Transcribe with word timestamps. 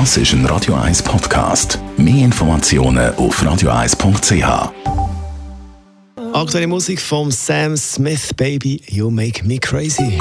Das 0.00 0.16
ist 0.16 0.32
ein 0.32 0.44
Radio 0.46 0.74
1 0.74 1.04
Podcast. 1.04 1.78
Mehr 1.96 2.24
Informationen 2.24 3.14
auf 3.14 3.40
radio1.ch. 3.40 4.72
Aktuelle 6.32 6.66
Musik 6.66 7.00
vom 7.00 7.30
Sam 7.30 7.76
Smith, 7.76 8.34
Baby, 8.34 8.82
You 8.88 9.08
Make 9.08 9.44
Me 9.46 9.56
Crazy. 9.60 10.18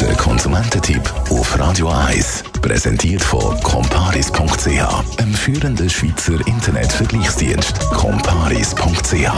Der 0.00 0.14
Konsumententipp 0.14 1.02
auf 1.30 1.58
Radio 1.58 1.88
1. 1.88 2.44
Präsentiert 2.62 3.24
von 3.24 3.60
comparis.ch, 3.62 5.18
einem 5.18 5.34
führenden 5.34 5.90
Schweizer 5.90 6.46
Internetvergleichsdienst. 6.46 7.80
comparis.ch. 7.90 9.32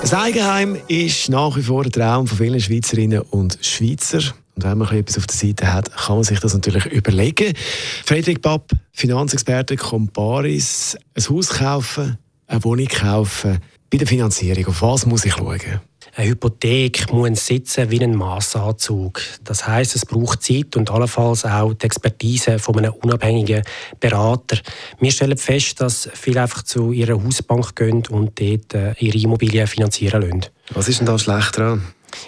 Das 0.00 0.12
Eigenheim 0.12 0.76
ist 0.88 1.28
nach 1.28 1.56
wie 1.56 1.62
vor 1.62 1.84
der 1.84 1.92
Traum 1.92 2.26
von 2.26 2.36
vielen 2.36 2.60
Schweizerinnen 2.60 3.20
und 3.30 3.60
Schweizer. 3.62 4.34
Und 4.54 4.64
wenn 4.64 4.78
man 4.78 4.90
etwas 4.90 5.18
auf 5.18 5.26
der 5.26 5.36
Seite 5.36 5.72
hat, 5.72 5.94
kann 5.96 6.16
man 6.16 6.24
sich 6.24 6.40
das 6.40 6.52
natürlich 6.54 6.86
überlegen. 6.86 7.54
Frederik 8.04 8.42
Papp, 8.42 8.72
Finanzexperte 8.92 9.76
Comparis, 9.76 10.96
ein 11.14 11.28
Haus 11.28 11.48
kaufen, 11.48 12.18
eine 12.46 12.64
Wohnung 12.64 12.86
kaufen. 12.86 13.58
Bei 13.90 13.98
der 13.98 14.06
Finanzierung, 14.06 14.66
auf 14.66 14.82
was 14.82 15.06
muss 15.06 15.24
ich 15.24 15.34
schauen? 15.34 15.60
Eine 16.14 16.28
Hypothek 16.28 17.10
muss 17.10 17.46
sitzen 17.46 17.90
wie 17.90 18.02
ein 18.02 18.14
Massanzug. 18.14 19.22
Das 19.44 19.66
heißt, 19.66 19.96
es 19.96 20.04
braucht 20.04 20.42
Zeit 20.42 20.76
und 20.76 20.90
allenfalls 20.90 21.46
auch 21.46 21.72
die 21.72 21.86
Expertise 21.86 22.58
von 22.58 22.76
einem 22.76 22.92
unabhängigen 22.92 23.62
Berater. 23.98 24.58
Wir 25.00 25.10
stellen 25.10 25.38
fest, 25.38 25.80
dass 25.80 26.10
viele 26.12 26.42
einfach 26.42 26.64
zu 26.64 26.92
ihrer 26.92 27.22
Hausbank 27.22 27.74
gehen 27.76 28.02
und 28.10 28.38
dort 28.38 28.74
äh, 28.74 28.94
ihre 28.98 29.16
Immobilien 29.16 29.66
finanzieren 29.66 30.20
lassen. 30.20 30.46
Was 30.74 30.88
ist 30.88 31.00
denn 31.00 31.06
da 31.06 31.18
schlecht 31.18 31.56
dran? 31.56 31.82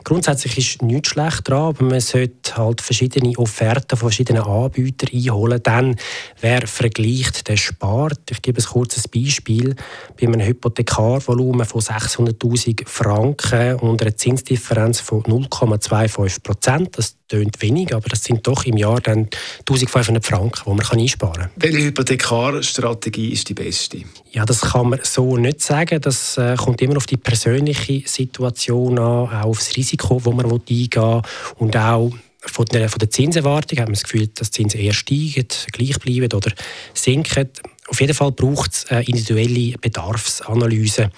Grundsätzlich 0.05 0.59
ist 0.59 0.83
nichts 0.83 1.09
schlecht 1.09 1.49
dran, 1.49 1.69
aber 1.69 1.85
man 1.85 2.01
sollte 2.01 2.57
halt 2.57 2.81
verschiedene 2.81 3.37
Offerten 3.39 3.97
von 3.97 4.09
verschiedenen 4.09 4.43
Anbietern 4.43 5.11
einholen. 5.13 5.61
Dann, 5.63 5.97
wer 6.41 6.67
vergleicht, 6.67 7.49
der 7.49 7.57
spart. 7.57 8.31
Ich 8.31 8.43
gebe 8.43 8.61
ein 8.61 8.65
kurzes 8.65 9.09
Beispiel. 9.09 9.75
Bei 10.21 10.27
einem 10.27 10.41
Hypothekarvolumen 10.41 11.67
von 11.67 11.81
600'000 11.81 12.87
Franken 12.87 13.77
und 13.77 14.03
einer 14.03 14.17
Zinsdifferenz 14.17 15.01
von 15.01 15.23
0,25 15.23 16.43
Prozent, 16.43 16.99
das 16.99 17.17
tönt 17.29 17.61
wenig, 17.63 17.95
aber 17.95 18.09
das 18.09 18.25
sind 18.25 18.47
doch 18.47 18.65
im 18.65 18.77
Jahr 18.77 19.01
dann 19.01 19.29
1500 19.61 20.25
Franken, 20.25 20.63
die 20.65 20.71
man 20.71 20.87
einsparen 20.87 21.35
kann. 21.35 21.51
Welche 21.57 21.85
Hypothekarstrategie 21.85 23.31
ist 23.31 23.49
die 23.49 23.55
beste? 23.55 24.03
Ja, 24.33 24.45
das 24.45 24.61
kann 24.61 24.91
man 24.91 25.01
so 25.03 25.37
nicht 25.37 25.63
sagen. 25.63 26.01
Das 26.01 26.37
äh, 26.37 26.57
kommt 26.57 26.83
immer 26.83 26.97
auf 26.97 27.07
die 27.07 27.17
persönliche 27.17 28.03
Situation 28.07 28.99
an, 28.99 29.05
auch 29.05 29.33
aufs 29.45 29.77
Risiko, 29.77 30.21
das 30.23 30.35
man 30.35 30.51
eingehen 30.51 30.91
will 30.95 31.23
und 31.59 31.77
auch 31.77 32.11
von 32.47 32.67
der, 32.67 32.89
von 32.89 32.99
der 32.99 33.11
Zinserwartung 33.11 33.79
hat 33.79 33.87
man 33.87 33.95
das 33.95 34.03
Gefühl, 34.03 34.29
dass 34.29 34.51
die 34.51 34.63
Zinsen 34.63 34.81
eher 34.81 34.93
steigen, 34.93 35.49
gleich 35.73 35.99
bleiben 35.99 36.33
oder 36.33 36.53
sinken. 36.93 37.49
Auf 37.89 38.01
jeden 38.01 38.15
Fall 38.15 38.33
braucht 38.33 38.73
es 38.73 38.87
eine 38.87 39.05
individuelle 39.05 39.79
Bedarfsanalyse. 39.79 41.11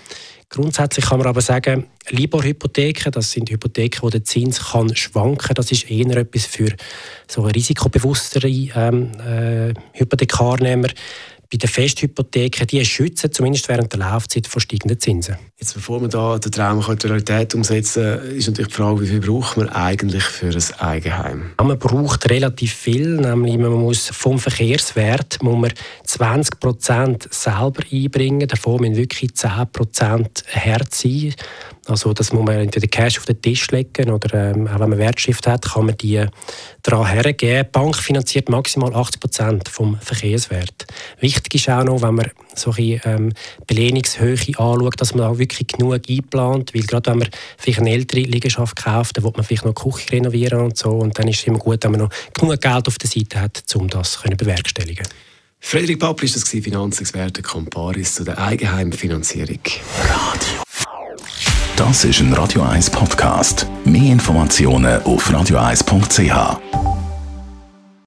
Grundsätzlich 0.56 1.04
kann 1.04 1.18
man 1.18 1.26
aber 1.26 1.42
sagen, 1.42 1.84
Libor-Hypotheken, 2.08 3.10
das 3.12 3.30
sind 3.30 3.50
Hypotheken, 3.50 4.00
wo 4.00 4.08
der 4.08 4.24
Zins 4.24 4.70
kann 4.70 4.96
schwanken. 4.96 5.54
Das 5.54 5.70
ist 5.70 5.90
eher 5.90 6.16
etwas 6.16 6.46
für 6.46 6.74
so 7.28 7.42
risikobewusstere 7.42 8.48
ähm, 8.48 9.10
äh, 9.20 9.74
Hypothekarnehmer 9.92 10.88
bei 11.50 11.58
den 11.58 11.68
Festhypotheken, 11.68 12.66
die 12.66 12.84
schützen 12.84 13.32
zumindest 13.32 13.68
während 13.68 13.92
der 13.92 14.00
Laufzeit 14.00 14.46
vor 14.46 14.60
steigenden 14.60 14.98
Zinsen. 14.98 15.36
Jetzt, 15.58 15.74
bevor 15.74 16.00
wir 16.00 16.08
da 16.08 16.38
den 16.38 16.52
Traum 16.52 16.78
in 16.78 16.98
Realität 16.98 17.54
umsetzen 17.54 18.20
ist 18.36 18.46
natürlich 18.46 18.68
die 18.68 18.74
Frage, 18.74 19.00
wie 19.00 19.06
viel 19.06 19.20
braucht 19.20 19.56
man 19.56 19.68
eigentlich 19.68 20.24
für 20.24 20.48
ein 20.48 20.80
Eigenheim? 20.80 21.50
Ja, 21.58 21.64
man 21.64 21.78
braucht 21.78 22.28
relativ 22.28 22.74
viel, 22.74 23.16
nämlich 23.16 23.56
man 23.56 23.72
muss 23.72 24.08
vom 24.08 24.38
Verkehrswert 24.38 25.42
muss 25.42 25.58
man 25.58 25.72
20 26.04 26.60
Prozent 26.60 27.28
selber 27.32 27.82
einbringen, 27.90 28.46
davon 28.46 28.80
müssen 28.80 28.96
wirklich 28.96 29.34
10 29.34 29.50
Prozent 29.72 30.44
Herz 30.46 31.02
sein. 31.02 31.34
Also 31.86 32.12
das 32.12 32.32
muss 32.32 32.44
man 32.44 32.56
entweder 32.56 32.88
Cash 32.88 33.18
auf 33.18 33.26
den 33.26 33.40
Tisch 33.40 33.70
legen 33.70 34.10
oder 34.10 34.50
ähm, 34.50 34.66
auch 34.66 34.80
wenn 34.80 34.90
man 34.90 34.98
Wertschrift 34.98 35.46
hat, 35.46 35.72
kann 35.72 35.86
man 35.86 35.96
die 35.96 36.24
daran 36.82 37.06
hergeben. 37.06 37.64
Die 37.64 37.70
Bank 37.70 37.96
finanziert 37.96 38.48
maximal 38.48 38.92
80 38.92 39.20
Prozent 39.20 39.68
vom 39.68 39.98
Verkehrswert. 40.00 40.86
Wichtig 41.20 41.35
ist 41.52 41.68
auch 41.68 41.84
noch, 41.84 42.02
wenn 42.02 42.14
man 42.14 42.30
solche 42.54 43.00
ähm, 43.04 43.32
Belehnungshöhe 43.66 44.36
anschaut, 44.58 45.00
dass 45.00 45.14
man 45.14 45.26
auch 45.26 45.38
wirklich 45.38 45.68
genug 45.68 46.00
einplant, 46.08 46.74
weil 46.74 46.82
gerade 46.82 47.10
wenn 47.10 47.18
man 47.18 47.28
vielleicht 47.58 47.80
eine 47.80 47.90
ältere 47.90 48.20
Liegenschaft 48.20 48.76
kauft, 48.76 49.16
dann 49.16 49.24
will 49.24 49.32
man 49.36 49.44
vielleicht 49.44 49.64
noch 49.64 49.74
die 49.74 49.82
Küche 49.82 50.12
renovieren 50.12 50.60
und 50.60 50.76
so 50.76 50.90
und 50.90 51.18
dann 51.18 51.28
ist 51.28 51.40
es 51.40 51.46
immer 51.46 51.58
gut, 51.58 51.84
wenn 51.84 51.92
man 51.92 52.00
noch 52.00 52.10
genug 52.34 52.60
Geld 52.60 52.88
auf 52.88 52.98
der 52.98 53.10
Seite 53.10 53.40
hat, 53.40 53.62
um 53.74 53.88
das 53.88 54.12
zu 54.12 54.28
bewerkstelligen. 54.28 55.06
Frederik 55.60 55.98
Papp 55.98 56.22
ist 56.22 56.36
das 56.36 56.48
Finanzexperte 56.48 57.42
Comparis 57.42 58.14
zu 58.14 58.24
der 58.24 58.38
Eigenheimfinanzierung. 58.38 59.60
Radio. 60.08 60.62
Das 61.76 62.04
ist 62.04 62.20
ein 62.20 62.32
Radio 62.32 62.62
1 62.62 62.90
Podcast. 62.90 63.66
Mehr 63.84 64.12
Informationen 64.12 65.02
auf 65.02 65.28
radio1.ch. 65.28 66.95